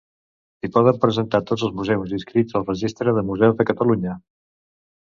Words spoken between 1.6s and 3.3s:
els museus inscrits al Registre de